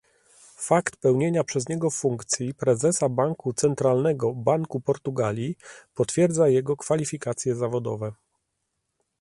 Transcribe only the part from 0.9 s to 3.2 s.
pełnienia przez niego funkcji prezesa